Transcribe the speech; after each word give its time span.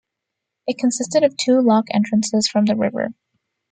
It 0.65 0.79
consisted 0.79 1.21
of 1.23 1.37
two 1.37 1.61
lock 1.61 1.85
entrances 1.93 2.47
from 2.47 2.65
the 2.65 2.75
river. 2.75 3.09